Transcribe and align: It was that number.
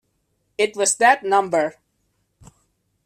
It 0.57 0.75
was 0.75 0.95
that 0.95 1.23
number. 1.23 1.75